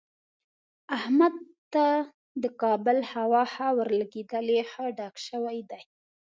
[0.97, 1.33] احمد
[1.73, 1.85] ته
[2.41, 5.81] د کابل هوا ښه ورلګېدلې، ښه ډک شوی دی.